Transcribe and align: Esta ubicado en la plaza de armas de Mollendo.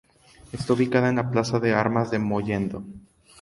Esta 0.51 0.73
ubicado 0.73 1.05
en 1.05 1.17
la 1.17 1.29
plaza 1.29 1.59
de 1.59 1.75
armas 1.75 2.09
de 2.09 2.17
Mollendo. 2.17 2.83